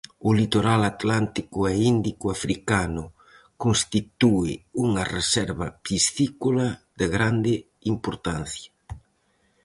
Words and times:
O 0.27 0.29
litoral 0.39 0.81
atlántico 0.93 1.59
e 1.71 1.73
índico 1.95 2.25
africano 2.37 3.05
constitúe 3.63 4.51
unha 4.85 5.03
reserva 5.15 5.67
piscícola 5.85 6.67
de 6.99 7.05
grande 7.15 7.53
importancia. 7.93 8.69